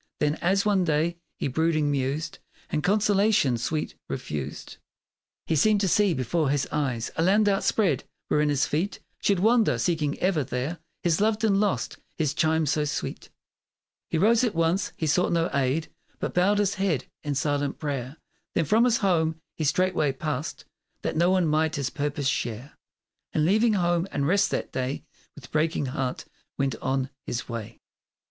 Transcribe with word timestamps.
Then, 0.19 0.33
as 0.41 0.65
one 0.65 0.83
day 0.83 1.17
he 1.37 1.47
brooding 1.47 1.91
mused 1.91 2.39
And 2.71 2.83
consolation 2.83 3.55
sweet 3.59 3.93
refused, 4.09 4.77
He 5.45 5.55
seemed 5.55 5.79
to 5.81 5.87
see 5.87 6.15
before 6.15 6.49
his 6.49 6.67
eyes 6.71 7.11
A 7.17 7.21
land 7.21 7.47
outspread, 7.47 8.03
wherein 8.27 8.49
his 8.49 8.65
feet 8.65 8.97
Should 9.19 9.37
wander, 9.39 9.77
seeking 9.77 10.17
ever 10.17 10.43
there 10.43 10.79
His 11.03 11.21
loved 11.21 11.43
and 11.43 11.59
lost 11.59 11.97
his 12.17 12.33
chime 12.33 12.65
so 12.65 12.83
sweet, 12.83 13.29
He 14.09 14.17
rose 14.17 14.43
at 14.43 14.55
once; 14.55 14.91
he 14.97 15.05
sought 15.05 15.31
no 15.31 15.51
aid; 15.53 15.91
But 16.17 16.33
bowed 16.33 16.57
his 16.57 16.73
head 16.73 17.05
in 17.21 17.35
silent 17.35 17.77
prayer; 17.77 18.17
Then 18.55 18.65
from 18.65 18.85
his 18.85 18.97
home 19.05 19.39
he 19.53 19.63
straightway 19.63 20.13
passed 20.13 20.65
That 21.03 21.15
no 21.15 21.29
one 21.29 21.45
might 21.45 21.75
his 21.75 21.91
purpose 21.91 22.27
share. 22.27 22.73
And 23.33 23.45
leaving 23.45 23.73
home 23.73 24.07
and 24.11 24.27
rest 24.27 24.49
that 24.49 24.71
day 24.71 25.03
With 25.35 25.51
breaking 25.51 25.85
heart 25.85 26.25
went 26.57 26.75
on 26.77 27.11
his 27.27 27.47
way. 27.47 27.77